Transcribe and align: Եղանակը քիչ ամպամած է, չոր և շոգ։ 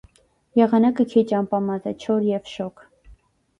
Եղանակը 0.59 1.05
քիչ 1.11 1.25
ամպամած 1.41 1.87
է, 1.93 1.95
չոր 2.07 2.27
և 2.33 2.53
շոգ։ 2.57 2.85